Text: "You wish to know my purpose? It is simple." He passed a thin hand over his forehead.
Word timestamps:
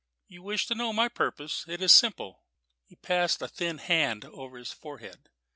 "You 0.27 0.41
wish 0.41 0.65
to 0.65 0.73
know 0.73 0.91
my 0.91 1.07
purpose? 1.09 1.63
It 1.67 1.79
is 1.79 1.91
simple." 1.91 2.41
He 2.87 2.95
passed 2.95 3.39
a 3.43 3.47
thin 3.47 3.77
hand 3.77 4.25
over 4.25 4.57
his 4.57 4.71
forehead. 4.71 5.29